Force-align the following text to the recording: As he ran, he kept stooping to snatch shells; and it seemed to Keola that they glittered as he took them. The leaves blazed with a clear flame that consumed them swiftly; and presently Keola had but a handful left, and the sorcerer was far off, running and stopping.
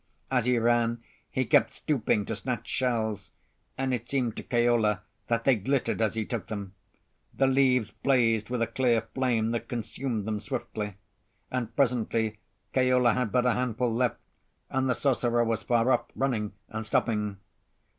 As 0.31 0.45
he 0.45 0.57
ran, 0.57 1.03
he 1.29 1.45
kept 1.45 1.75
stooping 1.75 2.25
to 2.25 2.35
snatch 2.35 2.67
shells; 2.67 3.29
and 3.77 3.93
it 3.93 4.09
seemed 4.09 4.35
to 4.35 4.41
Keola 4.41 5.01
that 5.27 5.43
they 5.43 5.53
glittered 5.55 6.01
as 6.01 6.15
he 6.15 6.25
took 6.25 6.47
them. 6.47 6.73
The 7.35 7.45
leaves 7.45 7.91
blazed 7.91 8.49
with 8.49 8.63
a 8.63 8.65
clear 8.65 9.01
flame 9.13 9.51
that 9.51 9.67
consumed 9.69 10.25
them 10.25 10.39
swiftly; 10.39 10.95
and 11.51 11.75
presently 11.75 12.39
Keola 12.73 13.13
had 13.13 13.31
but 13.31 13.45
a 13.45 13.53
handful 13.53 13.93
left, 13.93 14.17
and 14.71 14.89
the 14.89 14.95
sorcerer 14.95 15.43
was 15.43 15.61
far 15.61 15.91
off, 15.91 16.05
running 16.15 16.53
and 16.69 16.83
stopping. 16.83 17.37